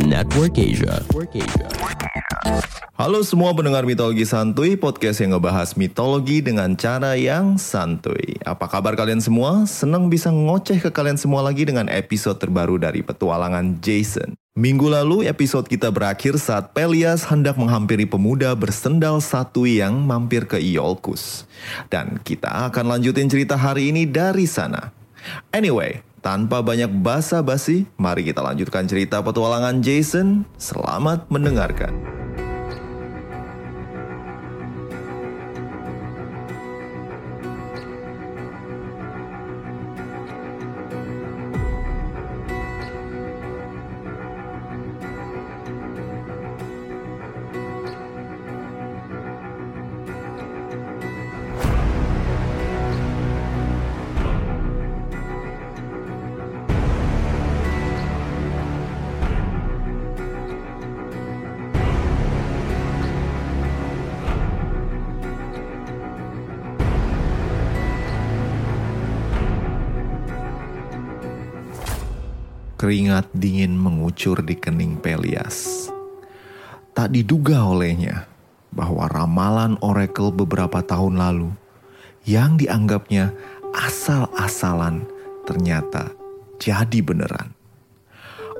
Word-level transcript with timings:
Network 0.00 0.56
Asia. 0.56 1.04
Halo 2.96 3.20
semua 3.20 3.52
pendengar 3.52 3.84
mitologi 3.84 4.24
santuy, 4.24 4.80
podcast 4.80 5.20
yang 5.20 5.36
ngebahas 5.36 5.76
mitologi 5.76 6.40
dengan 6.40 6.72
cara 6.80 7.12
yang 7.20 7.60
santuy. 7.60 8.40
Apa 8.48 8.72
kabar 8.72 8.96
kalian 8.96 9.20
semua? 9.20 9.68
Senang 9.68 10.08
bisa 10.08 10.32
ngoceh 10.32 10.80
ke 10.80 10.88
kalian 10.88 11.20
semua 11.20 11.44
lagi 11.44 11.68
dengan 11.68 11.92
episode 11.92 12.40
terbaru 12.40 12.80
dari 12.80 13.04
petualangan 13.04 13.84
Jason. 13.84 14.32
Minggu 14.56 14.88
lalu 14.88 15.28
episode 15.28 15.68
kita 15.68 15.92
berakhir 15.92 16.40
saat 16.40 16.72
Pelias 16.72 17.28
hendak 17.28 17.60
menghampiri 17.60 18.08
pemuda 18.08 18.56
bersendal 18.56 19.20
satu 19.20 19.68
yang 19.68 20.00
mampir 20.08 20.48
ke 20.48 20.56
Iolcus. 20.56 21.44
Dan 21.92 22.16
kita 22.24 22.72
akan 22.72 22.96
lanjutin 22.96 23.28
cerita 23.28 23.60
hari 23.60 23.92
ini 23.92 24.08
dari 24.08 24.48
sana. 24.48 24.88
Anyway, 25.52 26.00
tanpa 26.22 26.62
banyak 26.62 26.88
basa-basi, 27.02 27.90
mari 27.98 28.22
kita 28.22 28.40
lanjutkan 28.40 28.86
cerita 28.86 29.20
petualangan 29.20 29.82
Jason. 29.82 30.46
Selamat 30.56 31.26
mendengarkan. 31.28 32.21
Keringat 72.82 73.30
dingin 73.30 73.78
mengucur 73.78 74.42
di 74.42 74.58
kening 74.58 74.98
Pelias. 74.98 75.86
Tak 76.90 77.14
diduga 77.14 77.62
olehnya 77.62 78.26
bahwa 78.74 79.06
ramalan 79.06 79.78
Oracle 79.78 80.34
beberapa 80.34 80.82
tahun 80.82 81.14
lalu 81.14 81.54
yang 82.26 82.58
dianggapnya 82.58 83.30
asal-asalan 83.70 85.06
ternyata 85.46 86.10
jadi 86.58 86.98
beneran. 87.06 87.54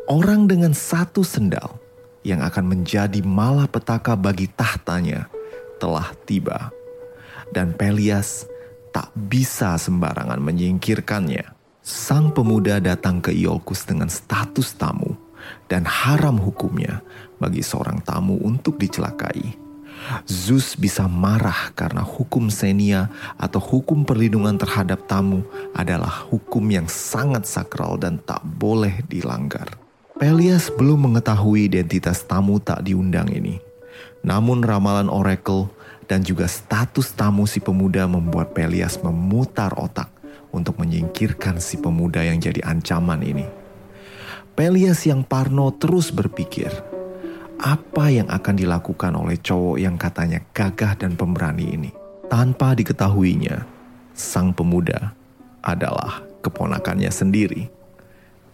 Orang 0.07 0.47
dengan 0.47 0.71
satu 0.71 1.27
sendal 1.27 1.83
yang 2.23 2.47
akan 2.47 2.79
menjadi 2.79 3.19
malapetaka 3.27 4.15
bagi 4.15 4.47
tahtanya 4.47 5.27
telah 5.83 6.15
tiba. 6.31 6.71
Dan 7.51 7.75
Pelias 7.75 8.47
tak 8.95 9.11
bisa 9.19 9.75
sembarangan 9.75 10.39
menyingkirkannya. 10.39 11.52
Sang 11.83 12.31
pemuda 12.31 12.79
datang 12.79 13.19
ke 13.19 13.35
Iolcus 13.35 13.83
dengan 13.83 14.07
status 14.07 14.79
tamu 14.79 15.19
dan 15.67 15.83
haram 15.83 16.39
hukumnya 16.39 17.03
bagi 17.43 17.59
seorang 17.59 17.99
tamu 18.07 18.39
untuk 18.39 18.79
dicelakai. 18.79 19.59
Zeus 20.23 20.79
bisa 20.79 21.11
marah 21.11 21.75
karena 21.75 22.07
hukum 22.07 22.55
senia 22.55 23.11
atau 23.35 23.59
hukum 23.59 24.07
perlindungan 24.07 24.55
terhadap 24.63 25.11
tamu 25.11 25.43
adalah 25.75 26.23
hukum 26.31 26.63
yang 26.71 26.87
sangat 26.87 27.51
sakral 27.51 27.99
dan 27.99 28.23
tak 28.23 28.47
boleh 28.47 29.03
dilanggar. 29.11 29.67
Pelias 30.15 30.71
belum 30.71 31.11
mengetahui 31.11 31.67
identitas 31.67 32.23
tamu 32.23 32.63
tak 32.63 32.87
diundang 32.87 33.27
ini. 33.27 33.59
Namun 34.23 34.63
ramalan 34.63 35.11
Oracle 35.11 35.67
dan 36.07 36.23
juga 36.23 36.47
status 36.47 37.11
tamu 37.11 37.43
si 37.51 37.59
pemuda 37.59 38.07
membuat 38.07 38.55
Pelias 38.55 39.03
memutar 39.03 39.75
otak 39.75 40.22
untuk 40.53 40.79
menyingkirkan 40.79 41.59
si 41.59 41.81
pemuda 41.81 42.21
yang 42.23 42.39
jadi 42.39 42.61
ancaman 42.63 43.25
ini. 43.25 43.49
Pelias 44.53 45.09
yang 45.09 45.25
parno 45.25 45.73
terus 45.73 46.13
berpikir, 46.13 46.69
apa 47.57 48.13
yang 48.13 48.29
akan 48.29 48.55
dilakukan 48.55 49.17
oleh 49.17 49.41
cowok 49.41 49.81
yang 49.81 49.97
katanya 49.97 50.45
gagah 50.53 50.93
dan 51.01 51.17
pemberani 51.17 51.73
ini. 51.73 51.91
Tanpa 52.29 52.77
diketahuinya, 52.77 53.65
sang 54.13 54.53
pemuda 54.53 55.17
adalah 55.65 56.21
keponakannya 56.45 57.09
sendiri. 57.09 57.73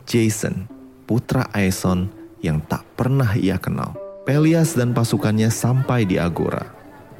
Jason, 0.06 0.70
putra 1.04 1.50
Aeson 1.50 2.10
yang 2.42 2.62
tak 2.70 2.86
pernah 2.94 3.34
ia 3.34 3.58
kenal. 3.58 3.98
Pelias 4.22 4.78
dan 4.78 4.94
pasukannya 4.94 5.50
sampai 5.50 6.06
di 6.06 6.20
Agora 6.20 6.77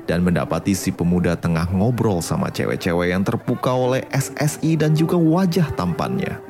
dan 0.09 0.25
mendapati 0.25 0.73
si 0.73 0.89
pemuda 0.89 1.37
tengah 1.37 1.69
ngobrol 1.69 2.25
sama 2.25 2.49
cewek-cewek 2.49 3.13
yang 3.13 3.23
terpukau 3.23 3.93
oleh 3.93 4.09
SSI 4.09 4.81
dan 4.81 4.97
juga 4.97 5.21
wajah 5.21 5.69
tampannya. 5.77 6.41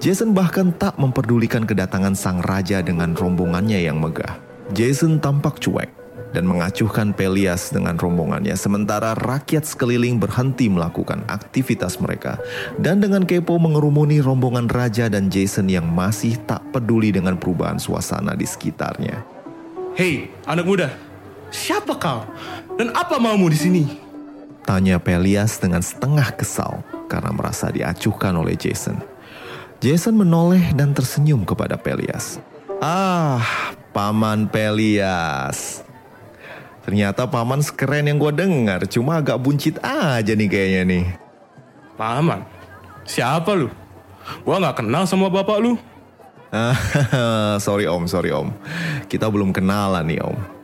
Jason 0.00 0.32
bahkan 0.32 0.72
tak 0.72 0.96
memperdulikan 0.96 1.68
kedatangan 1.68 2.16
sang 2.16 2.40
raja 2.40 2.80
dengan 2.80 3.12
rombongannya 3.12 3.84
yang 3.84 4.00
megah. 4.00 4.40
Jason 4.72 5.20
tampak 5.20 5.60
cuek 5.60 5.98
dan 6.32 6.44
mengacuhkan 6.44 7.16
Pelias 7.16 7.72
dengan 7.72 7.96
rombongannya 7.96 8.52
sementara 8.52 9.16
rakyat 9.16 9.64
sekeliling 9.64 10.20
berhenti 10.20 10.68
melakukan 10.68 11.24
aktivitas 11.24 11.96
mereka 12.04 12.36
dan 12.76 13.00
dengan 13.00 13.24
kepo 13.24 13.56
mengerumuni 13.56 14.20
rombongan 14.20 14.68
raja 14.68 15.08
dan 15.08 15.32
Jason 15.32 15.72
yang 15.72 15.88
masih 15.88 16.36
tak 16.44 16.60
peduli 16.68 17.12
dengan 17.12 17.40
perubahan 17.40 17.80
suasana 17.80 18.36
di 18.36 18.44
sekitarnya. 18.44 19.24
Hei, 19.96 20.30
anak 20.46 20.66
muda, 20.68 20.88
siapa 21.50 21.96
kau? 21.96 22.22
Dan 22.78 22.94
apa 22.94 23.18
maumu 23.18 23.50
di 23.50 23.58
sini? 23.58 23.82
Tanya 24.62 25.02
Pelias 25.02 25.58
dengan 25.58 25.82
setengah 25.82 26.30
kesal 26.38 26.86
karena 27.10 27.34
merasa 27.34 27.74
diacuhkan 27.74 28.30
oleh 28.38 28.54
Jason. 28.54 29.02
Jason 29.82 30.14
menoleh 30.14 30.70
dan 30.78 30.94
tersenyum 30.94 31.42
kepada 31.42 31.74
Pelias. 31.74 32.38
Ah, 32.78 33.74
Paman 33.90 34.46
Pelias. 34.46 35.82
Ternyata 36.86 37.28
paman 37.28 37.60
sekeren 37.60 38.08
yang 38.08 38.16
gue 38.16 38.32
dengar, 38.32 38.86
cuma 38.88 39.20
agak 39.20 39.36
buncit 39.36 39.76
aja 39.84 40.32
nih 40.32 40.48
kayaknya 40.48 40.82
nih. 40.86 41.04
Paman? 41.98 42.46
Siapa 43.04 43.52
lu? 43.58 43.68
Gua 44.46 44.60
nggak 44.60 44.84
kenal 44.84 45.04
sama 45.08 45.26
bapak 45.32 45.58
lu. 45.58 45.74
sorry 47.66 47.84
om, 47.84 48.08
sorry 48.08 48.32
om. 48.32 48.54
Kita 49.08 49.28
belum 49.28 49.52
kenalan 49.52 50.04
nih 50.06 50.20
om. 50.24 50.57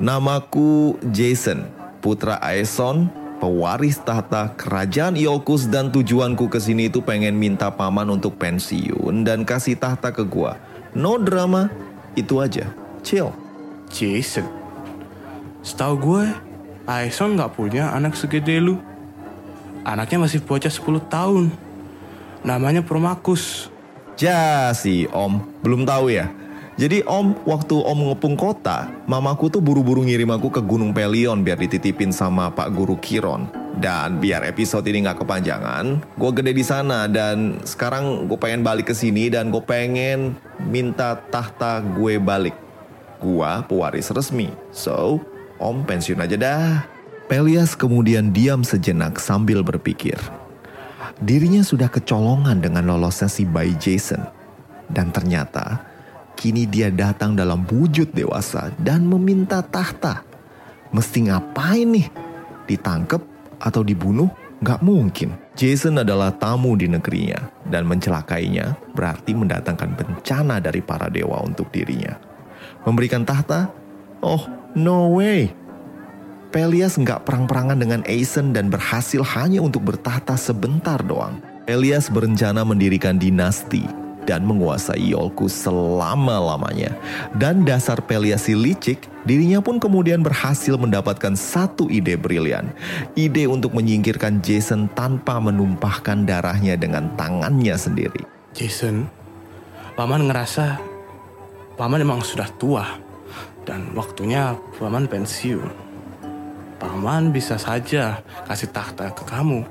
Namaku 0.00 0.96
Jason, 1.12 1.68
putra 2.00 2.40
Aeson, 2.40 3.12
pewaris 3.40 4.00
tahta 4.00 4.52
kerajaan 4.56 5.16
Iolcus 5.16 5.68
dan 5.68 5.88
tujuanku 5.88 6.52
ke 6.52 6.60
sini 6.60 6.92
itu 6.92 7.00
pengen 7.00 7.36
minta 7.36 7.72
paman 7.72 8.08
untuk 8.12 8.36
pensiun 8.36 9.24
dan 9.24 9.48
kasih 9.48 9.76
tahta 9.80 10.12
ke 10.12 10.24
gua. 10.28 10.60
No 10.96 11.16
drama, 11.16 11.72
itu 12.16 12.40
aja. 12.40 12.72
Chill. 13.00 13.32
Jason. 13.90 14.46
Setahu 15.60 15.94
gue, 16.00 16.24
Aeson 16.88 17.36
nggak 17.36 17.52
punya 17.56 17.92
anak 17.92 18.16
segede 18.16 18.56
lu. 18.60 18.80
Anaknya 19.84 20.24
masih 20.28 20.40
bocah 20.44 20.72
10 20.72 21.00
tahun. 21.08 21.44
Namanya 22.44 22.84
Promakus. 22.84 23.68
Jasi, 24.16 25.08
Om. 25.08 25.40
Belum 25.64 25.88
tahu 25.88 26.12
ya? 26.12 26.28
Jadi 26.80 27.04
om, 27.04 27.36
waktu 27.44 27.76
om 27.76 28.08
ngepung 28.08 28.40
kota, 28.40 28.88
mamaku 29.04 29.52
tuh 29.52 29.60
buru-buru 29.60 30.00
ngirim 30.00 30.32
aku 30.32 30.48
ke 30.48 30.64
Gunung 30.64 30.96
Pelion 30.96 31.44
biar 31.44 31.60
dititipin 31.60 32.08
sama 32.08 32.48
Pak 32.48 32.72
Guru 32.72 32.96
Kiron. 32.96 33.52
Dan 33.76 34.16
biar 34.16 34.48
episode 34.48 34.88
ini 34.88 35.04
nggak 35.04 35.20
kepanjangan, 35.20 36.00
gue 36.16 36.30
gede 36.32 36.56
di 36.56 36.64
sana 36.64 37.04
dan 37.04 37.60
sekarang 37.68 38.24
gue 38.24 38.38
pengen 38.40 38.64
balik 38.64 38.88
ke 38.88 38.94
sini 38.96 39.28
dan 39.28 39.52
gue 39.52 39.60
pengen 39.60 40.40
minta 40.72 41.20
tahta 41.20 41.84
gue 41.84 42.16
balik. 42.16 42.56
Gua 43.20 43.60
pewaris 43.60 44.08
resmi, 44.08 44.48
so 44.72 45.20
om 45.60 45.84
pensiun 45.84 46.24
aja 46.24 46.36
dah. 46.40 46.88
Pelias 47.28 47.76
kemudian 47.76 48.32
diam 48.32 48.64
sejenak 48.64 49.20
sambil 49.20 49.60
berpikir. 49.60 50.16
Dirinya 51.20 51.60
sudah 51.60 51.92
kecolongan 51.92 52.64
dengan 52.64 52.88
lolosnya 52.88 53.28
si 53.28 53.44
bayi 53.44 53.76
Jason. 53.76 54.24
Dan 54.88 55.12
ternyata 55.12 55.89
kini 56.40 56.64
dia 56.64 56.88
datang 56.88 57.36
dalam 57.36 57.68
wujud 57.68 58.16
dewasa 58.16 58.72
dan 58.80 59.04
meminta 59.04 59.60
tahta. 59.60 60.24
Mesti 60.88 61.28
ngapain 61.28 61.84
nih? 61.84 62.08
Ditangkep 62.64 63.20
atau 63.60 63.84
dibunuh? 63.84 64.32
Gak 64.64 64.80
mungkin. 64.80 65.36
Jason 65.52 66.00
adalah 66.00 66.32
tamu 66.32 66.72
di 66.80 66.88
negerinya 66.88 67.52
dan 67.68 67.84
mencelakainya 67.84 68.92
berarti 68.96 69.36
mendatangkan 69.36 69.92
bencana 69.92 70.56
dari 70.64 70.80
para 70.80 71.12
dewa 71.12 71.44
untuk 71.44 71.68
dirinya. 71.68 72.16
Memberikan 72.88 73.24
tahta? 73.28 73.68
Oh, 74.24 74.40
no 74.72 75.16
way. 75.20 75.52
Pelias 76.52 76.96
nggak 76.96 77.24
perang-perangan 77.28 77.78
dengan 77.78 78.00
Aeson 78.08 78.52
dan 78.56 78.72
berhasil 78.72 79.20
hanya 79.36 79.60
untuk 79.60 79.84
bertahta 79.84 80.34
sebentar 80.34 81.00
doang. 81.04 81.40
Pelias 81.64 82.10
berencana 82.10 82.66
mendirikan 82.66 83.16
dinasti 83.16 83.99
dan 84.28 84.44
menguasai 84.44 85.12
Iolcus 85.12 85.52
selama-lamanya. 85.66 86.94
Dan 87.36 87.64
dasar 87.64 88.00
Pelias 88.04 88.46
si 88.48 88.56
licik, 88.56 89.08
dirinya 89.24 89.60
pun 89.60 89.80
kemudian 89.80 90.20
berhasil 90.20 90.76
mendapatkan 90.76 91.36
satu 91.36 91.88
ide 91.88 92.16
brilian. 92.16 92.72
Ide 93.16 93.48
untuk 93.48 93.76
menyingkirkan 93.76 94.44
Jason 94.44 94.88
tanpa 94.92 95.40
menumpahkan 95.40 96.24
darahnya 96.28 96.76
dengan 96.76 97.10
tangannya 97.16 97.76
sendiri. 97.76 98.22
Jason, 98.52 99.06
paman 99.94 100.28
ngerasa 100.28 100.80
paman 101.78 102.04
emang 102.04 102.20
sudah 102.20 102.48
tua 102.60 102.84
dan 103.64 103.92
waktunya 103.96 104.56
paman 104.76 105.06
pensiun. 105.08 105.90
Paman 106.80 107.28
bisa 107.28 107.60
saja 107.60 108.24
kasih 108.48 108.72
tahta 108.72 109.12
ke 109.12 109.24
kamu. 109.28 109.68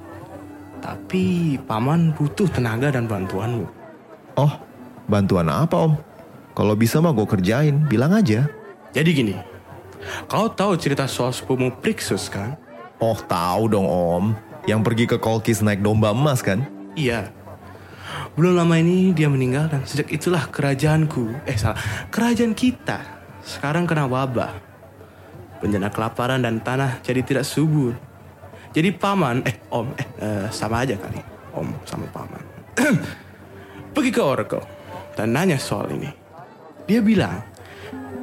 Tapi 0.79 1.57
paman 1.65 2.13
butuh 2.13 2.47
tenaga 2.47 2.93
dan 2.93 3.09
bantuanmu. 3.09 3.78
Oh, 4.39 4.51
bantuan 5.11 5.51
apa 5.51 5.75
om? 5.75 5.99
Kalau 6.55 6.71
bisa 6.79 7.03
mah 7.03 7.11
gue 7.11 7.27
kerjain, 7.27 7.75
bilang 7.91 8.15
aja. 8.15 8.47
Jadi 8.95 9.09
gini, 9.11 9.35
kau 10.31 10.47
tahu 10.47 10.79
cerita 10.79 11.03
soal 11.11 11.35
sepupumu 11.35 11.75
Prixus 11.83 12.31
kan? 12.31 12.55
Oh 13.03 13.19
tahu 13.19 13.67
dong 13.67 13.83
om, 13.83 14.31
yang 14.63 14.79
pergi 14.79 15.11
ke 15.11 15.19
Kolkis 15.19 15.59
naik 15.59 15.83
domba 15.83 16.15
emas 16.15 16.39
kan? 16.39 16.63
Iya. 16.95 17.35
Belum 18.39 18.55
lama 18.55 18.79
ini 18.79 19.11
dia 19.11 19.27
meninggal 19.27 19.67
dan 19.67 19.83
sejak 19.83 20.07
itulah 20.07 20.47
kerajaanku, 20.47 21.43
eh 21.43 21.59
salah, 21.59 22.07
kerajaan 22.07 22.55
kita 22.55 23.03
sekarang 23.43 23.83
kena 23.83 24.07
wabah 24.07 24.55
bencana 25.59 25.91
kelaparan 25.91 26.39
dan 26.39 26.63
tanah 26.63 27.03
jadi 27.03 27.19
tidak 27.27 27.43
subur. 27.43 27.91
Jadi 28.71 28.95
paman, 28.95 29.43
eh 29.43 29.59
om, 29.67 29.91
eh 29.99 30.07
uh, 30.23 30.47
sama 30.47 30.87
aja 30.87 30.95
kali, 30.95 31.19
om 31.51 31.67
sama 31.83 32.07
paman. 32.07 32.43
Pergi 33.91 34.11
ke 34.13 34.21
Oracle 34.21 34.65
dan 35.17 35.35
nanya 35.35 35.59
soal 35.59 35.91
ini. 35.93 36.09
Dia 36.89 37.03
bilang, 37.03 37.43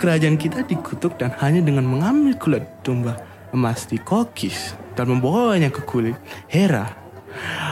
kerajaan 0.01 0.39
kita 0.39 0.67
dikutuk 0.67 1.19
dan 1.19 1.35
hanya 1.39 1.63
dengan 1.63 1.87
mengambil 1.87 2.35
kulit 2.39 2.65
domba 2.83 3.19
emas 3.55 3.87
di 3.87 3.97
kokis 3.97 4.75
dan 4.99 5.09
membawanya 5.11 5.71
ke 5.71 5.83
kulit 5.87 6.19
Hera, 6.51 6.91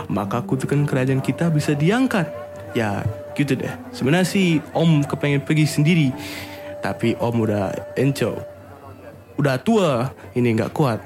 maka 0.06 0.42
kutukan 0.44 0.86
kerajaan 0.86 1.22
kita 1.22 1.50
bisa 1.50 1.74
diangkat. 1.74 2.30
Ya 2.74 3.06
gitu 3.38 3.54
deh. 3.54 3.70
Sebenarnya 3.94 4.26
sih 4.26 4.58
om 4.74 5.02
kepengen 5.02 5.42
pergi 5.42 5.66
sendiri, 5.66 6.08
tapi 6.82 7.14
om 7.18 7.34
udah 7.42 7.94
encoy 7.98 8.54
udah 9.34 9.56
tua, 9.58 10.14
ini 10.34 10.54
nggak 10.54 10.72
kuat. 10.74 11.02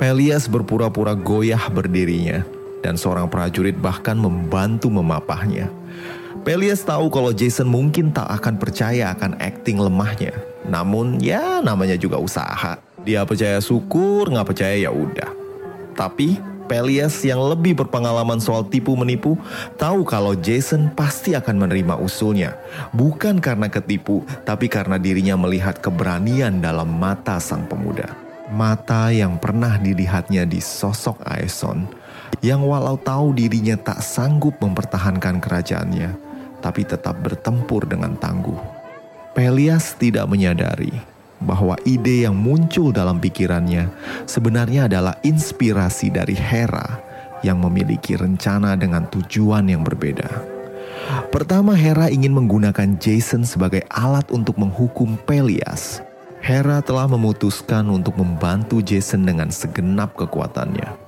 Pelias 0.00 0.48
berpura-pura 0.48 1.14
goyah 1.14 1.68
berdirinya, 1.70 2.42
dan 2.80 2.96
seorang 2.96 3.28
prajurit 3.28 3.76
bahkan 3.76 4.16
membantu 4.16 4.90
memapahnya. 4.90 5.70
Pelias 6.44 6.84
tahu 6.84 7.08
kalau 7.08 7.32
Jason 7.32 7.70
mungkin 7.70 8.12
tak 8.12 8.28
akan 8.28 8.60
percaya 8.60 9.14
akan 9.16 9.40
akting 9.40 9.80
lemahnya. 9.80 10.36
Namun 10.68 11.20
ya 11.20 11.64
namanya 11.64 11.96
juga 11.96 12.20
usaha. 12.20 12.76
Dia 13.04 13.24
percaya 13.24 13.60
syukur, 13.60 14.28
nggak 14.28 14.48
percaya 14.52 14.76
ya 14.76 14.90
udah. 14.92 15.30
Tapi 15.94 16.54
Pelias 16.64 17.20
yang 17.20 17.44
lebih 17.44 17.76
berpengalaman 17.76 18.40
soal 18.40 18.64
tipu 18.64 18.96
menipu 18.96 19.36
tahu 19.76 20.00
kalau 20.08 20.32
Jason 20.32 20.88
pasti 20.96 21.36
akan 21.36 21.68
menerima 21.68 22.00
usulnya. 22.00 22.56
Bukan 22.96 23.36
karena 23.36 23.68
ketipu, 23.68 24.24
tapi 24.48 24.72
karena 24.72 24.96
dirinya 24.96 25.36
melihat 25.36 25.76
keberanian 25.84 26.64
dalam 26.64 26.88
mata 26.88 27.36
sang 27.36 27.68
pemuda. 27.68 28.16
Mata 28.48 29.12
yang 29.12 29.36
pernah 29.36 29.76
dilihatnya 29.76 30.48
di 30.48 30.60
sosok 30.60 31.20
Aeson, 31.28 31.84
yang 32.40 32.64
walau 32.64 32.96
tahu 32.98 33.36
dirinya 33.36 33.76
tak 33.76 34.00
sanggup 34.00 34.56
mempertahankan 34.58 35.38
kerajaannya, 35.38 36.16
tapi 36.64 36.82
tetap 36.82 37.20
bertempur 37.20 37.84
dengan 37.84 38.16
tangguh. 38.16 38.58
Pelias 39.34 39.98
tidak 39.98 40.30
menyadari 40.30 40.94
bahwa 41.42 41.76
ide 41.84 42.24
yang 42.24 42.38
muncul 42.38 42.94
dalam 42.94 43.20
pikirannya 43.20 43.90
sebenarnya 44.24 44.88
adalah 44.88 45.18
inspirasi 45.20 46.08
dari 46.08 46.32
Hera 46.38 47.02
yang 47.44 47.60
memiliki 47.60 48.16
rencana 48.16 48.72
dengan 48.78 49.04
tujuan 49.12 49.68
yang 49.68 49.84
berbeda. 49.84 50.30
Pertama, 51.28 51.76
Hera 51.76 52.08
ingin 52.08 52.32
menggunakan 52.32 52.96
Jason 52.96 53.44
sebagai 53.44 53.84
alat 53.92 54.24
untuk 54.32 54.56
menghukum 54.56 55.20
Pelias. 55.28 56.00
Hera 56.40 56.80
telah 56.80 57.04
memutuskan 57.04 57.88
untuk 57.92 58.16
membantu 58.16 58.80
Jason 58.80 59.28
dengan 59.28 59.52
segenap 59.52 60.16
kekuatannya. 60.16 61.03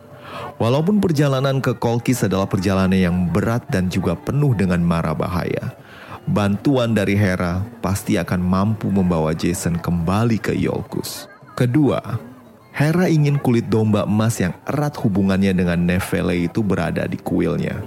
Walaupun 0.56 1.04
perjalanan 1.04 1.60
ke 1.60 1.76
Kolkis 1.76 2.24
adalah 2.24 2.48
perjalanan 2.48 2.96
yang 2.96 3.28
berat 3.28 3.68
dan 3.68 3.92
juga 3.92 4.16
penuh 4.16 4.56
dengan 4.56 4.80
mara 4.80 5.12
bahaya, 5.12 5.76
bantuan 6.24 6.96
dari 6.96 7.12
Hera 7.12 7.60
pasti 7.84 8.16
akan 8.16 8.40
mampu 8.40 8.88
membawa 8.88 9.36
Jason 9.36 9.76
kembali 9.76 10.40
ke 10.40 10.56
Iolcus. 10.56 11.28
Kedua, 11.54 12.00
Hera 12.76 13.08
ingin 13.08 13.40
kulit 13.40 13.72
domba 13.72 14.04
emas 14.04 14.36
yang 14.36 14.52
erat 14.68 14.96
hubungannya 15.00 15.56
dengan 15.56 15.80
Nefele 15.80 16.44
itu 16.44 16.60
berada 16.60 17.08
di 17.08 17.16
kuilnya. 17.16 17.80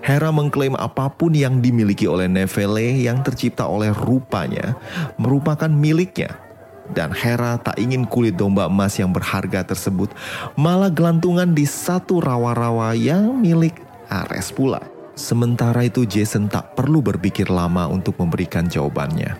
Hera 0.00 0.30
mengklaim 0.30 0.78
apa 0.78 1.10
pun 1.10 1.34
yang 1.34 1.58
dimiliki 1.58 2.06
oleh 2.06 2.30
Nefele 2.30 3.02
yang 3.02 3.20
tercipta 3.20 3.66
oleh 3.66 3.90
rupanya 3.92 4.78
merupakan 5.18 5.68
miliknya. 5.68 6.45
Dan 6.92 7.10
Hera 7.10 7.58
tak 7.58 7.78
ingin 7.80 8.06
kulit 8.06 8.38
domba 8.38 8.70
emas 8.70 8.94
yang 8.98 9.10
berharga 9.10 9.66
tersebut 9.66 10.12
malah 10.54 10.90
gelantungan 10.90 11.50
di 11.50 11.66
satu 11.66 12.22
rawa-rawa 12.22 12.94
yang 12.94 13.34
milik 13.38 13.78
Ares 14.06 14.54
pula. 14.54 14.82
Sementara 15.16 15.82
itu 15.88 16.04
Jason 16.04 16.46
tak 16.46 16.76
perlu 16.76 17.00
berpikir 17.00 17.48
lama 17.48 17.88
untuk 17.88 18.20
memberikan 18.20 18.68
jawabannya. 18.68 19.34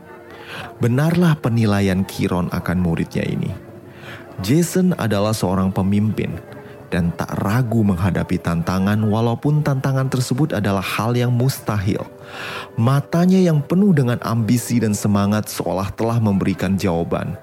Benarlah 0.80 1.36
penilaian 1.36 2.00
Kiron 2.02 2.48
akan 2.48 2.78
muridnya 2.80 3.22
ini. 3.28 3.52
Jason 4.40 4.96
adalah 4.96 5.32
seorang 5.36 5.72
pemimpin 5.72 6.32
dan 6.88 7.10
tak 7.14 7.30
ragu 7.42 7.82
menghadapi 7.82 8.38
tantangan 8.38 8.98
walaupun 9.06 9.60
tantangan 9.60 10.06
tersebut 10.06 10.54
adalah 10.54 10.82
hal 10.82 11.14
yang 11.14 11.34
mustahil. 11.34 12.02
Matanya 12.78 13.38
yang 13.38 13.62
penuh 13.62 13.90
dengan 13.94 14.18
ambisi 14.22 14.78
dan 14.78 14.94
semangat 14.94 15.50
seolah 15.50 15.90
telah 15.94 16.18
memberikan 16.22 16.78
jawaban, 16.78 17.34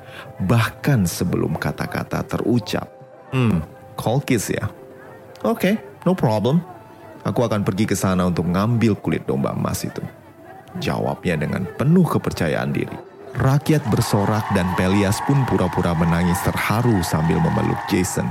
bahkan 0.47 1.03
sebelum 1.03 1.55
kata-kata 1.59 2.23
terucap. 2.23 2.87
Hmm, 3.33 3.63
call 3.99 4.21
kiss 4.23 4.53
ya? 4.53 4.69
Oke, 5.43 5.75
okay, 5.75 5.75
no 6.07 6.15
problem. 6.15 6.63
Aku 7.23 7.43
akan 7.43 7.63
pergi 7.63 7.87
ke 7.87 7.95
sana 7.95 8.27
untuk 8.27 8.47
ngambil 8.47 8.99
kulit 8.99 9.23
domba 9.23 9.55
emas 9.55 9.83
itu. 9.87 10.03
Jawabnya 10.83 11.39
dengan 11.39 11.63
penuh 11.79 12.03
kepercayaan 12.03 12.71
diri. 12.75 12.97
Rakyat 13.33 13.81
bersorak 13.89 14.45
dan 14.53 14.69
Pelias 14.77 15.17
pun 15.25 15.41
pura-pura 15.49 15.97
menangis 15.97 16.37
terharu 16.45 17.01
sambil 17.01 17.41
memeluk 17.41 17.79
Jason. 17.89 18.29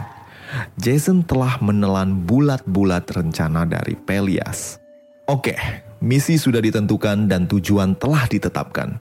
Jason 0.76 1.24
telah 1.24 1.56
menelan 1.62 2.24
bulat-bulat 2.28 3.08
rencana 3.08 3.64
dari 3.64 3.96
Pelias. 3.96 4.82
Oke, 5.30 5.56
misi 6.02 6.36
sudah 6.36 6.60
ditentukan 6.60 7.30
dan 7.30 7.48
tujuan 7.48 7.96
telah 7.96 8.26
ditetapkan. 8.26 9.00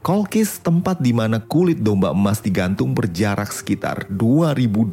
Kolkis 0.00 0.58
tempat 0.64 0.98
di 0.98 1.12
mana 1.12 1.38
kulit 1.44 1.84
domba 1.84 2.16
emas 2.16 2.40
digantung 2.40 2.96
berjarak 2.96 3.52
sekitar 3.52 4.08
2200 4.08 4.88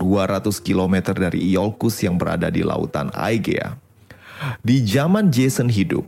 km 0.59 0.95
dari 1.15 1.55
Iolcus 1.55 2.03
yang 2.03 2.19
berada 2.19 2.51
di 2.51 2.61
lautan 2.61 3.07
Aegea. 3.15 3.79
Di 4.61 4.83
zaman 4.85 5.33
Jason 5.33 5.71
hidup, 5.71 6.05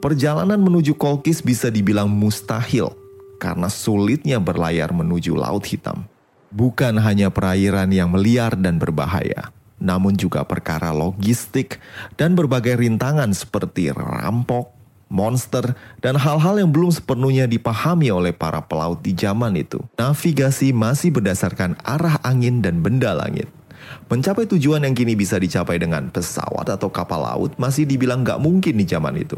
perjalanan 0.00 0.62
menuju 0.62 0.96
Kolkis 0.96 1.42
bisa 1.42 1.68
dibilang 1.68 2.08
mustahil 2.08 2.94
karena 3.42 3.68
sulitnya 3.68 4.40
berlayar 4.40 4.94
menuju 4.94 5.36
Laut 5.36 5.66
Hitam. 5.66 6.06
Bukan 6.48 6.96
hanya 6.96 7.28
perairan 7.28 7.92
yang 7.92 8.08
meliar 8.08 8.56
dan 8.56 8.80
berbahaya, 8.80 9.52
namun 9.76 10.16
juga 10.16 10.44
perkara 10.48 10.96
logistik 10.96 11.76
dan 12.16 12.32
berbagai 12.32 12.80
rintangan 12.80 13.28
seperti 13.36 13.92
rampok, 13.92 14.72
monster, 15.12 15.76
dan 16.00 16.16
hal-hal 16.16 16.56
yang 16.56 16.72
belum 16.72 16.88
sepenuhnya 16.88 17.44
dipahami 17.44 18.08
oleh 18.08 18.32
para 18.32 18.64
pelaut 18.64 19.04
di 19.04 19.12
zaman 19.12 19.60
itu. 19.60 19.76
Navigasi 20.00 20.72
masih 20.72 21.12
berdasarkan 21.12 21.76
arah 21.84 22.16
angin 22.24 22.64
dan 22.64 22.80
benda 22.80 23.12
langit. 23.12 23.52
Mencapai 24.08 24.48
tujuan 24.48 24.84
yang 24.84 24.96
kini 24.96 25.16
bisa 25.16 25.36
dicapai 25.36 25.76
dengan 25.76 26.08
pesawat 26.08 26.68
atau 26.68 26.88
kapal 26.88 27.24
laut 27.24 27.56
masih 27.60 27.84
dibilang 27.84 28.24
gak 28.24 28.40
mungkin 28.40 28.76
di 28.80 28.84
zaman 28.88 29.16
itu. 29.20 29.36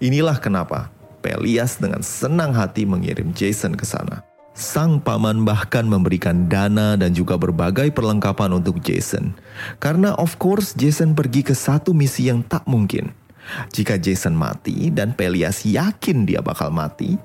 Inilah 0.00 0.40
kenapa 0.40 0.96
Pelias 1.26 1.82
dengan 1.82 2.06
senang 2.06 2.54
hati 2.54 2.86
mengirim 2.86 3.34
Jason 3.34 3.74
ke 3.74 3.82
sana. 3.82 4.22
Sang 4.56 5.04
paman 5.04 5.44
bahkan 5.44 5.84
memberikan 5.84 6.48
dana 6.48 6.96
dan 6.96 7.12
juga 7.12 7.36
berbagai 7.36 7.92
perlengkapan 7.92 8.56
untuk 8.56 8.80
Jason. 8.80 9.36
Karena 9.76 10.16
of 10.16 10.40
course 10.40 10.72
Jason 10.72 11.12
pergi 11.12 11.44
ke 11.44 11.52
satu 11.52 11.92
misi 11.92 12.32
yang 12.32 12.40
tak 12.40 12.64
mungkin. 12.64 13.12
Jika 13.68 14.00
Jason 14.00 14.32
mati 14.32 14.88
dan 14.88 15.12
Pelias 15.12 15.60
yakin 15.68 16.24
dia 16.24 16.40
bakal 16.40 16.72
mati, 16.72 17.20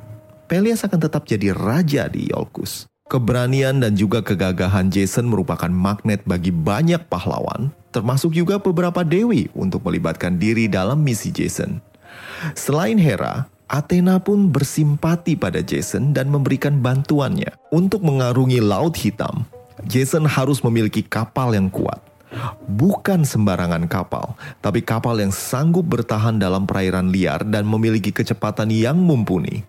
Pelias 0.51 0.83
akan 0.83 0.99
tetap 0.99 1.23
jadi 1.23 1.55
raja 1.55 2.11
di 2.11 2.27
Yolkus. 2.27 2.83
Keberanian 3.07 3.79
dan 3.79 3.95
juga 3.95 4.19
kegagahan 4.19 4.91
Jason 4.91 5.27
merupakan 5.27 5.71
magnet 5.71 6.23
bagi 6.27 6.51
banyak 6.51 7.07
pahlawan, 7.07 7.71
termasuk 7.95 8.35
juga 8.35 8.59
beberapa 8.59 9.07
dewi 9.07 9.47
untuk 9.55 9.87
melibatkan 9.87 10.35
diri 10.35 10.67
dalam 10.67 10.99
misi 10.99 11.31
Jason. 11.31 11.79
Selain 12.55 12.95
Hera, 12.95 13.50
Athena 13.71 14.19
pun 14.19 14.51
bersimpati 14.51 15.39
pada 15.39 15.63
Jason 15.63 16.11
dan 16.11 16.27
memberikan 16.27 16.83
bantuannya. 16.83 17.55
Untuk 17.71 18.03
mengarungi 18.03 18.59
Laut 18.59 18.99
Hitam, 18.99 19.47
Jason 19.87 20.27
harus 20.27 20.59
memiliki 20.59 20.99
kapal 20.99 21.55
yang 21.55 21.71
kuat. 21.71 22.03
Bukan 22.67 23.23
sembarangan 23.23 23.87
kapal, 23.87 24.35
tapi 24.59 24.83
kapal 24.83 25.23
yang 25.23 25.31
sanggup 25.31 25.87
bertahan 25.87 26.35
dalam 26.35 26.67
perairan 26.67 27.15
liar 27.15 27.47
dan 27.47 27.63
memiliki 27.63 28.11
kecepatan 28.11 28.75
yang 28.75 28.99
mumpuni. 28.99 29.63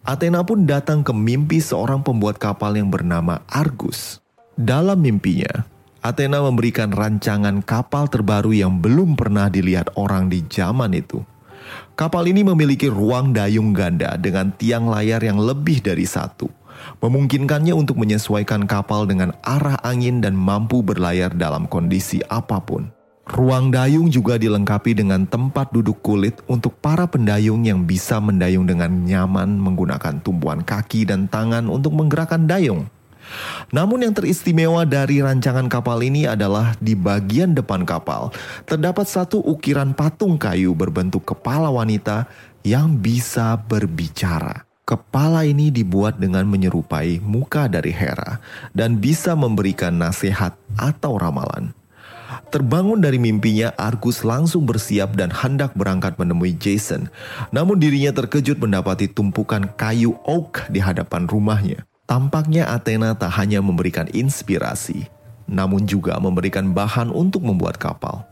Athena 0.00 0.40
pun 0.40 0.64
datang 0.64 1.04
ke 1.04 1.12
mimpi 1.12 1.60
seorang 1.60 2.00
pembuat 2.00 2.40
kapal 2.40 2.72
yang 2.72 2.88
bernama 2.88 3.44
Argus. 3.52 4.16
Dalam 4.56 4.96
mimpinya, 5.04 5.68
Athena 6.00 6.40
memberikan 6.40 6.88
rancangan 6.88 7.60
kapal 7.60 8.08
terbaru 8.08 8.56
yang 8.56 8.80
belum 8.80 9.12
pernah 9.12 9.52
dilihat 9.52 9.92
orang 10.00 10.32
di 10.32 10.40
zaman 10.48 10.96
itu. 10.96 11.20
Kapal 11.96 12.28
ini 12.28 12.44
memiliki 12.44 12.92
ruang 12.92 13.32
dayung 13.32 13.72
ganda 13.72 14.20
dengan 14.20 14.52
tiang 14.52 14.84
layar 14.84 15.24
yang 15.24 15.40
lebih 15.40 15.80
dari 15.80 16.04
satu, 16.04 16.44
memungkinkannya 17.00 17.72
untuk 17.72 17.96
menyesuaikan 17.96 18.68
kapal 18.68 19.08
dengan 19.08 19.32
arah 19.40 19.80
angin 19.80 20.20
dan 20.20 20.36
mampu 20.36 20.84
berlayar 20.84 21.32
dalam 21.32 21.64
kondisi 21.64 22.20
apa 22.28 22.60
pun. 22.60 22.92
Ruang 23.32 23.72
dayung 23.72 24.12
juga 24.12 24.36
dilengkapi 24.36 24.92
dengan 24.92 25.24
tempat 25.24 25.72
duduk 25.72 26.04
kulit 26.04 26.36
untuk 26.52 26.76
para 26.84 27.08
pendayung 27.08 27.64
yang 27.64 27.88
bisa 27.88 28.20
mendayung 28.20 28.68
dengan 28.68 28.92
nyaman 28.92 29.56
menggunakan 29.56 30.20
tumpuan 30.20 30.60
kaki 30.68 31.08
dan 31.08 31.32
tangan 31.32 31.64
untuk 31.64 31.96
menggerakkan 31.96 32.44
dayung. 32.44 32.92
Namun 33.74 34.06
yang 34.06 34.14
teristimewa 34.14 34.86
dari 34.86 35.22
rancangan 35.22 35.66
kapal 35.66 36.02
ini 36.02 36.26
adalah 36.26 36.74
di 36.78 36.94
bagian 36.94 37.54
depan 37.54 37.82
kapal 37.82 38.30
terdapat 38.64 39.06
satu 39.06 39.42
ukiran 39.42 39.94
patung 39.94 40.38
kayu 40.38 40.74
berbentuk 40.76 41.26
kepala 41.26 41.70
wanita 41.70 42.30
yang 42.66 42.98
bisa 42.98 43.58
berbicara. 43.58 44.66
Kepala 44.86 45.42
ini 45.42 45.74
dibuat 45.74 46.22
dengan 46.22 46.46
menyerupai 46.46 47.18
muka 47.18 47.66
dari 47.66 47.90
Hera 47.90 48.38
dan 48.70 49.02
bisa 49.02 49.34
memberikan 49.34 49.98
nasihat 49.98 50.54
atau 50.78 51.18
ramalan. 51.18 51.74
Terbangun 52.54 53.02
dari 53.02 53.18
mimpinya, 53.18 53.74
Argus 53.74 54.22
langsung 54.22 54.62
bersiap 54.62 55.18
dan 55.18 55.34
hendak 55.34 55.74
berangkat 55.74 56.14
menemui 56.14 56.54
Jason. 56.54 57.10
Namun 57.50 57.82
dirinya 57.82 58.14
terkejut 58.14 58.62
mendapati 58.62 59.10
tumpukan 59.10 59.66
kayu 59.74 60.14
oak 60.22 60.70
di 60.70 60.78
hadapan 60.78 61.26
rumahnya. 61.26 61.82
Tampaknya 62.06 62.70
Athena 62.70 63.18
tak 63.18 63.34
hanya 63.34 63.58
memberikan 63.58 64.06
inspirasi, 64.14 65.10
namun 65.50 65.90
juga 65.90 66.14
memberikan 66.22 66.70
bahan 66.70 67.10
untuk 67.10 67.42
membuat 67.42 67.82
kapal. 67.82 68.22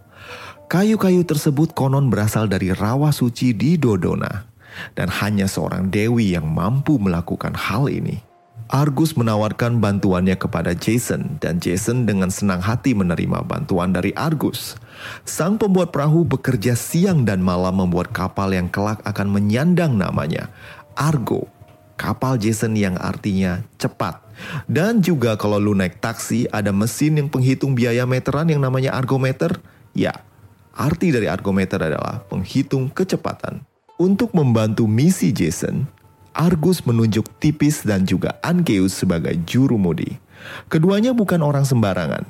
Kayu-kayu 0.70 1.26
tersebut 1.26 1.74
konon 1.74 2.06
berasal 2.06 2.46
dari 2.46 2.70
rawa 2.70 3.10
suci 3.10 3.50
di 3.50 3.74
Dodona, 3.74 4.46
dan 4.94 5.10
hanya 5.10 5.50
seorang 5.50 5.90
dewi 5.90 6.38
yang 6.38 6.46
mampu 6.46 7.02
melakukan 7.02 7.50
hal 7.58 7.90
ini. 7.90 8.22
Argus 8.70 9.18
menawarkan 9.18 9.82
bantuannya 9.82 10.38
kepada 10.38 10.70
Jason, 10.78 11.42
dan 11.42 11.58
Jason 11.58 12.06
dengan 12.06 12.30
senang 12.30 12.62
hati 12.62 12.94
menerima 12.94 13.42
bantuan 13.42 13.90
dari 13.90 14.14
Argus. 14.14 14.78
Sang 15.26 15.58
pembuat 15.58 15.90
perahu 15.90 16.22
bekerja 16.22 16.78
siang 16.78 17.26
dan 17.26 17.42
malam 17.42 17.82
membuat 17.82 18.14
kapal 18.14 18.54
yang 18.54 18.70
kelak 18.70 19.02
akan 19.02 19.34
menyandang 19.34 19.98
namanya, 19.98 20.46
Argo 20.94 21.50
kapal 21.94 22.38
Jason 22.38 22.74
yang 22.74 22.98
artinya 23.00 23.62
cepat. 23.78 24.22
Dan 24.66 24.98
juga 24.98 25.38
kalau 25.38 25.62
lu 25.62 25.72
naik 25.72 26.02
taksi 26.02 26.50
ada 26.50 26.74
mesin 26.74 27.18
yang 27.18 27.28
penghitung 27.30 27.72
biaya 27.72 28.02
meteran 28.04 28.50
yang 28.50 28.62
namanya 28.62 28.94
argometer. 28.94 29.62
Ya, 29.94 30.26
arti 30.74 31.14
dari 31.14 31.30
argometer 31.30 31.78
adalah 31.78 32.26
penghitung 32.26 32.90
kecepatan. 32.90 33.62
Untuk 33.94 34.34
membantu 34.34 34.90
misi 34.90 35.30
Jason, 35.30 35.86
Argus 36.34 36.82
menunjuk 36.82 37.30
Tipis 37.38 37.86
dan 37.86 38.02
juga 38.02 38.42
Ankeus 38.42 38.98
sebagai 38.98 39.38
juru 39.46 39.78
mudi. 39.78 40.18
Keduanya 40.66 41.14
bukan 41.14 41.38
orang 41.46 41.62
sembarangan. 41.62 42.26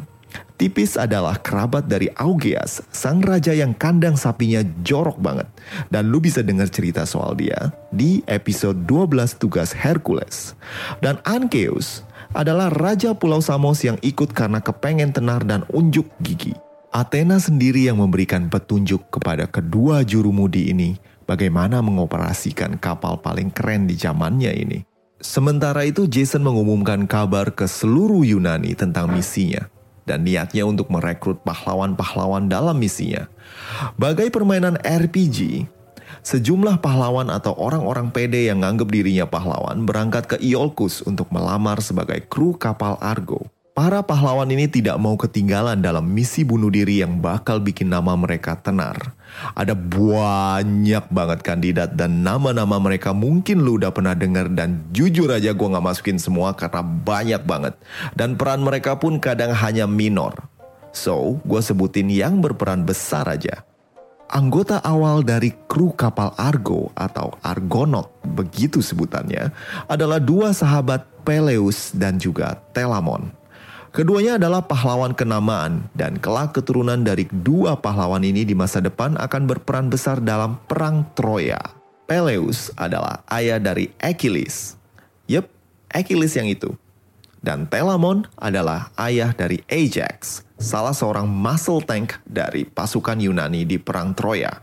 Tipis 0.54 0.94
adalah 0.94 1.34
kerabat 1.42 1.90
dari 1.90 2.06
Augeas, 2.14 2.78
sang 2.94 3.18
raja 3.18 3.50
yang 3.50 3.74
kandang 3.74 4.14
sapinya 4.14 4.62
jorok 4.86 5.18
banget. 5.18 5.50
Dan 5.90 6.14
lu 6.14 6.22
bisa 6.22 6.46
dengar 6.46 6.70
cerita 6.70 7.02
soal 7.02 7.34
dia 7.34 7.74
di 7.90 8.22
episode 8.30 8.86
12 8.86 9.34
Tugas 9.34 9.74
Hercules. 9.74 10.54
Dan 11.02 11.18
Ankeus 11.26 12.06
adalah 12.38 12.70
raja 12.70 13.18
Pulau 13.18 13.42
Samos 13.42 13.82
yang 13.82 13.98
ikut 13.98 14.30
karena 14.30 14.62
kepengen 14.62 15.10
tenar 15.10 15.42
dan 15.42 15.66
unjuk 15.74 16.06
gigi. 16.22 16.54
Athena 16.94 17.42
sendiri 17.42 17.90
yang 17.90 17.98
memberikan 17.98 18.46
petunjuk 18.46 19.10
kepada 19.10 19.50
kedua 19.50 20.06
juru 20.06 20.30
mudi 20.30 20.70
ini 20.70 20.94
bagaimana 21.26 21.82
mengoperasikan 21.82 22.78
kapal 22.78 23.18
paling 23.18 23.50
keren 23.50 23.90
di 23.90 23.98
zamannya 23.98 24.54
ini. 24.54 24.86
Sementara 25.18 25.82
itu 25.82 26.06
Jason 26.06 26.46
mengumumkan 26.46 27.10
kabar 27.10 27.50
ke 27.50 27.66
seluruh 27.66 28.22
Yunani 28.22 28.78
tentang 28.78 29.10
misinya 29.10 29.73
dan 30.04 30.24
niatnya 30.24 30.68
untuk 30.68 30.92
merekrut 30.92 31.40
pahlawan-pahlawan 31.44 32.48
dalam 32.48 32.76
misinya. 32.76 33.28
Bagai 33.96 34.28
permainan 34.28 34.76
RPG, 34.80 35.68
sejumlah 36.24 36.80
pahlawan 36.80 37.32
atau 37.32 37.56
orang-orang 37.56 38.12
pede 38.12 38.48
yang 38.48 38.64
nganggep 38.64 38.88
dirinya 38.88 39.26
pahlawan 39.28 39.84
berangkat 39.88 40.24
ke 40.28 40.36
Iolcus 40.40 41.04
untuk 41.04 41.28
melamar 41.32 41.80
sebagai 41.80 42.24
kru 42.28 42.56
kapal 42.56 43.00
Argo. 43.00 43.53
Para 43.74 44.06
pahlawan 44.06 44.46
ini 44.54 44.70
tidak 44.70 44.94
mau 45.02 45.18
ketinggalan 45.18 45.82
dalam 45.82 46.06
misi 46.06 46.46
bunuh 46.46 46.70
diri 46.70 47.02
yang 47.02 47.18
bakal 47.18 47.58
bikin 47.58 47.90
nama 47.90 48.14
mereka 48.14 48.54
tenar. 48.54 48.94
Ada 49.50 49.74
banyak 49.74 51.10
banget 51.10 51.42
kandidat 51.42 51.98
dan 51.98 52.22
nama-nama 52.22 52.78
mereka 52.78 53.10
mungkin 53.10 53.66
lu 53.66 53.82
udah 53.82 53.90
pernah 53.90 54.14
denger 54.14 54.54
dan 54.54 54.78
jujur 54.94 55.26
aja 55.26 55.50
gue 55.50 55.66
gak 55.74 55.82
masukin 55.82 56.22
semua 56.22 56.54
karena 56.54 56.86
banyak 56.86 57.42
banget. 57.42 57.74
Dan 58.14 58.38
peran 58.38 58.62
mereka 58.62 58.94
pun 58.94 59.18
kadang 59.18 59.50
hanya 59.50 59.90
minor. 59.90 60.38
So, 60.94 61.42
gue 61.42 61.58
sebutin 61.58 62.14
yang 62.14 62.38
berperan 62.38 62.86
besar 62.86 63.26
aja. 63.26 63.66
Anggota 64.30 64.78
awal 64.86 65.26
dari 65.26 65.50
kru 65.66 65.90
kapal 65.98 66.30
Argo 66.38 66.94
atau 66.94 67.34
Argonaut, 67.42 68.22
begitu 68.22 68.78
sebutannya, 68.78 69.50
adalah 69.90 70.22
dua 70.22 70.54
sahabat 70.54 71.26
Peleus 71.26 71.90
dan 71.90 72.22
juga 72.22 72.62
Telamon. 72.70 73.42
Keduanya 73.94 74.42
adalah 74.42 74.66
pahlawan 74.66 75.14
kenamaan 75.14 75.86
dan 75.94 76.18
kelak 76.18 76.50
keturunan 76.50 77.06
dari 77.06 77.30
dua 77.30 77.78
pahlawan 77.78 78.26
ini 78.26 78.42
di 78.42 78.50
masa 78.50 78.82
depan 78.82 79.14
akan 79.14 79.46
berperan 79.46 79.86
besar 79.86 80.18
dalam 80.18 80.58
perang 80.66 81.06
Troya. 81.14 81.62
Peleus 82.10 82.74
adalah 82.74 83.22
ayah 83.30 83.62
dari 83.62 83.94
Achilles. 84.02 84.74
Yep, 85.30 85.46
Achilles 85.94 86.34
yang 86.34 86.50
itu. 86.50 86.74
Dan 87.38 87.70
Telamon 87.70 88.26
adalah 88.34 88.90
ayah 88.98 89.30
dari 89.30 89.62
Ajax, 89.70 90.42
salah 90.58 90.90
seorang 90.90 91.30
muscle 91.30 91.78
tank 91.78 92.18
dari 92.26 92.66
pasukan 92.66 93.22
Yunani 93.22 93.62
di 93.62 93.78
perang 93.78 94.10
Troya. 94.10 94.58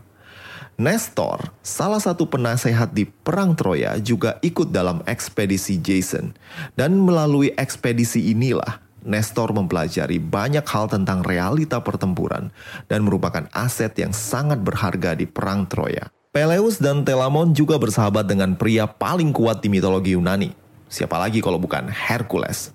Nestor, 0.76 1.56
salah 1.64 2.04
satu 2.04 2.28
penasehat 2.28 2.92
di 2.92 3.08
Perang 3.08 3.56
Troya, 3.56 3.96
juga 3.96 4.36
ikut 4.44 4.68
dalam 4.68 5.00
ekspedisi 5.08 5.80
Jason. 5.80 6.36
Dan 6.76 7.00
melalui 7.00 7.52
ekspedisi 7.56 8.28
inilah 8.32 8.91
Nestor 9.02 9.50
mempelajari 9.50 10.22
banyak 10.22 10.62
hal 10.62 10.86
tentang 10.86 11.26
realita 11.26 11.82
pertempuran 11.82 12.54
dan 12.86 13.02
merupakan 13.02 13.50
aset 13.50 13.90
yang 13.98 14.14
sangat 14.14 14.62
berharga 14.62 15.18
di 15.18 15.26
Perang 15.26 15.66
Troya. 15.66 16.10
Peleus 16.32 16.80
dan 16.80 17.04
Telamon 17.04 17.52
juga 17.52 17.76
bersahabat 17.76 18.24
dengan 18.24 18.56
pria 18.56 18.88
paling 18.88 19.36
kuat 19.36 19.60
di 19.60 19.68
mitologi 19.68 20.16
Yunani. 20.16 20.56
Siapa 20.88 21.20
lagi 21.20 21.44
kalau 21.44 21.60
bukan 21.60 21.88
Hercules. 21.88 22.72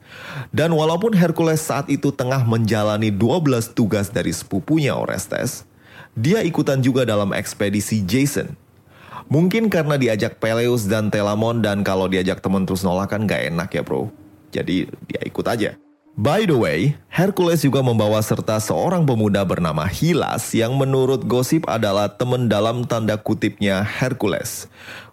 Dan 0.53 0.73
walaupun 0.73 1.13
Hercules 1.13 1.61
saat 1.61 1.89
itu 1.89 2.13
tengah 2.13 2.45
menjalani 2.45 3.09
12 3.09 3.73
tugas 3.73 4.13
dari 4.13 4.29
sepupunya 4.29 4.93
Orestes, 4.93 5.65
dia 6.17 6.41
ikutan 6.41 6.81
juga 6.81 7.05
dalam 7.05 7.33
ekspedisi 7.33 8.01
Jason. 8.05 8.53
Mungkin 9.29 9.69
karena 9.69 9.97
diajak 9.97 10.41
Peleus 10.41 10.85
dan 10.85 11.09
Telamon 11.09 11.61
dan 11.61 11.81
kalau 11.81 12.05
diajak 12.05 12.41
temen 12.41 12.65
terus 12.65 12.81
nolak 12.85 13.13
kan 13.13 13.25
gak 13.25 13.53
enak 13.53 13.69
ya 13.69 13.81
bro. 13.81 14.09
Jadi 14.49 14.89
dia 15.09 15.21
ikut 15.25 15.45
aja. 15.45 15.77
By 16.17 16.49
the 16.49 16.57
way, 16.57 16.97
Hercules 17.13 17.61
juga 17.61 17.85
membawa 17.85 18.17
serta 18.25 18.57
seorang 18.57 19.05
pemuda 19.05 19.45
bernama 19.45 19.85
Hilas 19.85 20.49
yang 20.49 20.73
menurut 20.73 21.21
gosip 21.29 21.61
adalah 21.69 22.09
teman 22.09 22.49
dalam 22.49 22.89
tanda 22.89 23.21
kutipnya 23.21 23.85
Hercules. 23.85 24.65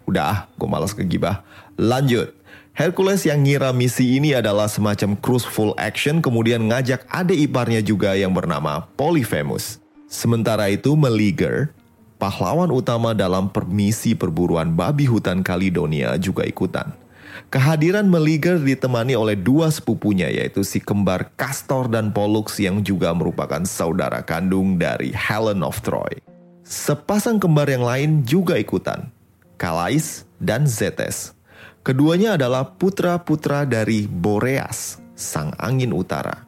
Udah, 0.09 0.49
gue 0.57 0.65
malas 0.65 0.97
kegibah. 0.97 1.45
Lanjut. 1.77 2.33
Hercules 2.73 3.21
yang 3.21 3.45
ngira 3.45 3.69
misi 3.69 4.17
ini 4.17 4.33
adalah 4.33 4.65
semacam 4.65 5.13
cruise 5.21 5.45
full 5.45 5.77
action 5.77 6.25
kemudian 6.25 6.65
ngajak 6.65 7.05
adik 7.13 7.37
iparnya 7.53 7.85
juga 7.85 8.17
yang 8.17 8.33
bernama 8.33 8.89
Polyphemus. 8.97 9.77
Sementara 10.09 10.73
itu 10.73 10.97
Meleager, 10.97 11.69
pahlawan 12.17 12.73
utama 12.73 13.13
dalam 13.13 13.53
permisi 13.53 14.17
perburuan 14.17 14.73
babi 14.73 15.05
hutan 15.05 15.45
Kaledonia 15.45 16.17
juga 16.17 16.49
ikutan. 16.49 17.04
Kehadiran 17.51 18.07
Meleager 18.07 18.59
ditemani 18.59 19.15
oleh 19.15 19.35
dua 19.35 19.67
sepupunya 19.71 20.31
yaitu 20.31 20.63
si 20.63 20.79
kembar 20.79 21.35
Castor 21.35 21.91
dan 21.91 22.11
Pollux 22.15 22.59
yang 22.59 22.81
juga 22.83 23.11
merupakan 23.11 23.63
saudara 23.67 24.23
kandung 24.23 24.79
dari 24.79 25.11
Helen 25.11 25.63
of 25.63 25.79
Troy. 25.83 26.19
Sepasang 26.65 27.37
kembar 27.37 27.69
yang 27.69 27.85
lain 27.85 28.25
juga 28.25 28.57
ikutan, 28.57 29.13
Calais 29.59 30.25
dan 30.41 30.65
Zetes. 30.65 31.37
Keduanya 31.85 32.33
adalah 32.33 32.65
putra-putra 32.65 33.69
dari 33.69 34.09
Boreas, 34.09 34.97
sang 35.13 35.53
angin 35.61 35.93
utara. 35.93 36.41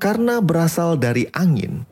Karena 0.00 0.40
berasal 0.40 0.96
dari 0.96 1.28
angin, 1.36 1.84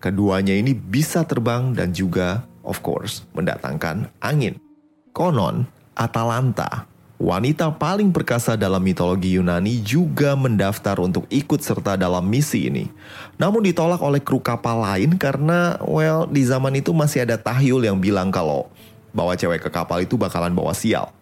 keduanya 0.00 0.56
ini 0.56 0.72
bisa 0.72 1.28
terbang 1.28 1.76
dan 1.76 1.92
juga, 1.92 2.48
of 2.64 2.80
course, 2.80 3.28
mendatangkan 3.36 4.08
angin. 4.24 4.56
Konon, 5.12 5.68
Atalanta, 5.92 6.88
wanita 7.20 7.68
paling 7.76 8.10
perkasa 8.10 8.56
dalam 8.56 8.80
mitologi 8.80 9.36
Yunani 9.36 9.84
juga 9.84 10.32
mendaftar 10.32 10.96
untuk 10.98 11.28
ikut 11.28 11.60
serta 11.60 12.00
dalam 12.00 12.24
misi 12.24 12.72
ini. 12.72 12.88
Namun 13.36 13.62
ditolak 13.62 14.00
oleh 14.00 14.18
kru 14.18 14.40
kapal 14.40 14.80
lain 14.80 15.20
karena, 15.20 15.76
well, 15.84 16.24
di 16.24 16.42
zaman 16.42 16.80
itu 16.80 16.90
masih 16.96 17.28
ada 17.28 17.36
tahyul 17.36 17.84
yang 17.84 18.00
bilang 18.00 18.32
kalau 18.32 18.72
bawa 19.12 19.36
cewek 19.36 19.60
ke 19.62 19.70
kapal 19.70 20.00
itu 20.00 20.16
bakalan 20.16 20.56
bawa 20.56 20.72
sial. 20.72 21.12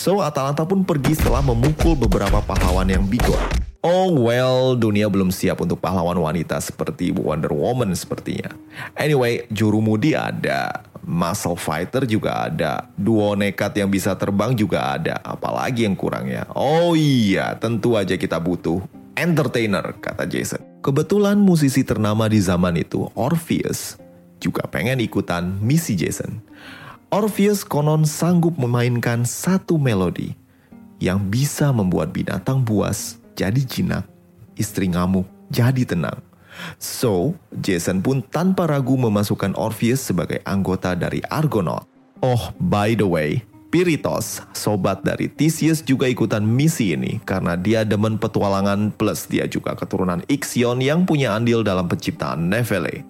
So 0.00 0.24
Atalanta 0.24 0.64
pun 0.64 0.80
pergi 0.80 1.12
setelah 1.12 1.44
memukul 1.44 1.92
beberapa 1.92 2.40
pahlawan 2.40 2.88
yang 2.88 3.04
bigot. 3.04 3.36
Oh 3.84 4.08
well, 4.08 4.72
dunia 4.72 5.12
belum 5.12 5.28
siap 5.28 5.60
untuk 5.60 5.76
pahlawan 5.76 6.16
wanita 6.16 6.56
seperti 6.56 7.12
Wonder 7.12 7.52
Woman 7.52 7.92
sepertinya. 7.92 8.48
Anyway, 8.96 9.44
Jurumudi 9.52 10.16
ada, 10.16 10.88
Muscle 11.04 11.52
Fighter 11.52 12.08
juga 12.08 12.48
ada, 12.48 12.88
duo 12.96 13.36
nekat 13.36 13.76
yang 13.76 13.92
bisa 13.92 14.16
terbang 14.16 14.56
juga 14.56 14.96
ada, 14.96 15.20
apalagi 15.20 15.84
yang 15.84 15.92
kurangnya. 15.92 16.48
Oh 16.56 16.96
iya, 16.96 17.60
tentu 17.60 18.00
aja 18.00 18.16
kita 18.16 18.40
butuh 18.40 18.80
entertainer, 19.20 19.84
kata 20.00 20.24
Jason. 20.24 20.64
Kebetulan 20.80 21.36
musisi 21.36 21.84
ternama 21.84 22.24
di 22.24 22.40
zaman 22.40 22.72
itu, 22.80 23.04
Orpheus, 23.12 24.00
juga 24.40 24.64
pengen 24.64 24.96
ikutan 25.04 25.60
misi 25.60 25.92
Jason. 25.92 26.40
Orpheus 27.10 27.66
konon 27.66 28.06
sanggup 28.06 28.54
memainkan 28.54 29.26
satu 29.26 29.74
melodi 29.82 30.38
yang 31.02 31.18
bisa 31.26 31.74
membuat 31.74 32.14
binatang 32.14 32.62
buas 32.62 33.18
jadi 33.34 33.58
jinak, 33.66 34.06
istri 34.54 34.86
ngamuk 34.86 35.26
jadi 35.50 35.82
tenang. 35.82 36.22
So, 36.78 37.34
Jason 37.50 37.98
pun 37.98 38.22
tanpa 38.22 38.70
ragu 38.70 38.94
memasukkan 38.94 39.58
Orpheus 39.58 40.06
sebagai 40.06 40.38
anggota 40.46 40.94
dari 40.94 41.18
Argonaut. 41.26 41.82
Oh, 42.22 42.54
by 42.62 42.94
the 42.94 43.10
way, 43.10 43.42
Piritos, 43.70 44.42
sobat 44.50 45.06
dari 45.06 45.30
Theseus 45.30 45.86
juga 45.86 46.10
ikutan 46.10 46.42
misi 46.42 46.90
ini 46.90 47.22
karena 47.22 47.54
dia 47.54 47.86
demen 47.86 48.18
petualangan 48.18 48.90
plus 48.90 49.30
dia 49.30 49.46
juga 49.46 49.78
keturunan 49.78 50.26
Ixion 50.26 50.82
yang 50.82 51.06
punya 51.06 51.38
andil 51.38 51.62
dalam 51.62 51.86
penciptaan 51.86 52.50
Nefele. 52.50 53.06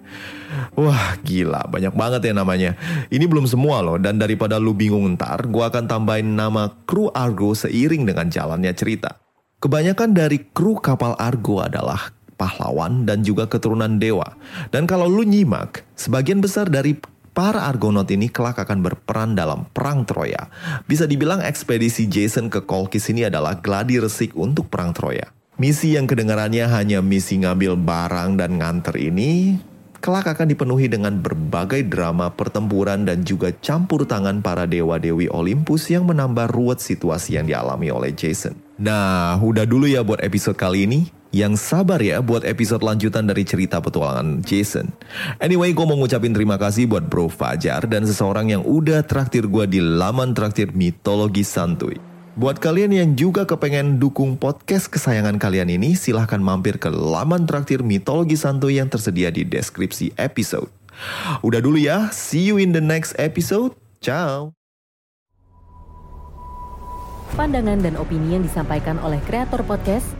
Wah 0.76 1.16
gila. 1.24 1.64
Banyak 1.64 1.96
banget 1.96 2.28
ya 2.28 2.36
namanya. 2.36 2.76
Ini 3.08 3.24
belum 3.24 3.48
semua 3.48 3.80
loh. 3.80 3.96
Dan 3.96 4.20
daripada 4.20 4.60
lu 4.60 4.76
bingung 4.76 5.16
ntar 5.16 5.48
Gue 5.48 5.64
akan 5.64 5.88
tambahin 5.88 6.36
nama 6.36 6.68
kru 6.84 7.08
Argo 7.08 7.56
seiring 7.56 8.04
dengan 8.04 8.28
jalannya 8.28 8.76
cerita. 8.76 9.16
Kebanyakan 9.64 10.12
dari 10.12 10.44
kru 10.52 10.76
kapal 10.76 11.16
Argo 11.16 11.64
adalah 11.64 12.12
pahlawan 12.36 13.08
dan 13.08 13.24
juga 13.24 13.48
keturunan 13.48 13.96
dewa. 13.96 14.36
Dan 14.68 14.84
kalau 14.84 15.08
lu 15.08 15.24
nyimak 15.24 15.88
Sebagian 15.96 16.44
besar 16.44 16.68
dari 16.68 16.96
para 17.40 17.64
Argonaut 17.64 18.04
ini 18.12 18.28
kelak 18.28 18.60
akan 18.60 18.84
berperan 18.84 19.32
dalam 19.32 19.64
perang 19.72 20.04
Troya 20.04 20.52
Bisa 20.84 21.08
dibilang 21.08 21.40
ekspedisi 21.40 22.04
Jason 22.04 22.52
ke 22.52 22.68
Kolkis 22.68 23.08
ini 23.08 23.24
adalah 23.24 23.56
gladi 23.56 23.96
resik 23.96 24.36
untuk 24.36 24.68
perang 24.68 24.92
Troya 24.92 25.32
Misi 25.56 25.96
yang 25.96 26.04
kedengarannya 26.04 26.68
hanya 26.68 27.00
misi 27.00 27.40
ngambil 27.40 27.80
barang 27.80 28.36
dan 28.36 28.60
nganter 28.60 28.92
ini 29.00 29.56
kelak 30.04 30.32
akan 30.32 30.52
dipenuhi 30.52 30.88
dengan 30.88 31.20
berbagai 31.20 31.84
drama 31.88 32.32
pertempuran 32.32 33.04
dan 33.04 33.20
juga 33.24 33.52
campur 33.60 34.08
tangan 34.08 34.40
para 34.40 34.64
dewa-dewi 34.64 35.28
Olympus 35.28 35.92
yang 35.92 36.08
menambah 36.08 36.48
ruwet 36.48 36.80
situasi 36.80 37.36
yang 37.36 37.44
dialami 37.44 37.92
oleh 37.92 38.16
Jason. 38.16 38.56
Nah, 38.80 39.36
udah 39.36 39.68
dulu 39.68 39.84
ya 39.84 40.00
buat 40.00 40.24
episode 40.24 40.56
kali 40.56 40.88
ini. 40.88 41.19
Yang 41.30 41.62
sabar 41.62 42.02
ya 42.02 42.18
buat 42.18 42.42
episode 42.42 42.82
lanjutan 42.82 43.30
dari 43.30 43.46
cerita 43.46 43.78
petualangan 43.78 44.42
Jason. 44.42 44.90
Anyway, 45.38 45.70
gue 45.70 45.86
mau 45.86 45.94
ngucapin 45.94 46.34
terima 46.34 46.58
kasih 46.58 46.90
buat 46.90 47.06
Bro 47.06 47.30
Fajar 47.30 47.86
dan 47.86 48.02
seseorang 48.02 48.50
yang 48.50 48.66
udah 48.66 49.06
traktir 49.06 49.46
gue 49.46 49.64
di 49.70 49.78
laman 49.78 50.34
traktir 50.34 50.74
mitologi 50.74 51.46
santuy. 51.46 51.94
Buat 52.34 52.58
kalian 52.58 52.90
yang 52.90 53.10
juga 53.14 53.46
kepengen 53.46 54.02
dukung 54.02 54.34
podcast 54.34 54.90
kesayangan 54.90 55.38
kalian 55.38 55.70
ini, 55.70 55.94
silahkan 55.94 56.42
mampir 56.42 56.82
ke 56.82 56.90
laman 56.90 57.46
traktir 57.46 57.86
mitologi 57.86 58.34
santuy 58.34 58.82
yang 58.82 58.90
tersedia 58.90 59.30
di 59.30 59.46
deskripsi 59.46 60.18
episode. 60.18 60.70
Udah 61.46 61.62
dulu 61.62 61.78
ya, 61.78 62.10
see 62.10 62.42
you 62.42 62.58
in 62.58 62.74
the 62.74 62.82
next 62.82 63.14
episode. 63.22 63.74
Ciao. 64.02 64.50
Pandangan 67.38 67.78
dan 67.86 67.94
opini 67.94 68.34
yang 68.34 68.42
disampaikan 68.42 68.98
oleh 69.00 69.22
kreator 69.22 69.62
podcast, 69.62 70.19